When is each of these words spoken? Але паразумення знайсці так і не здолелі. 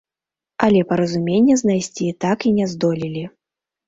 Але 0.67 0.79
паразумення 0.91 1.57
знайсці 1.63 2.07
так 2.25 2.47
і 2.49 2.55
не 2.57 2.65
здолелі. 2.73 3.23